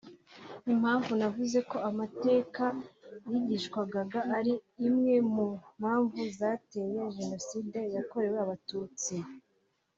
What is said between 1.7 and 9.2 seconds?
amateka yigishwagaga ari imwe mu mpanvu zateye Jenoside yakorewe Abatutsi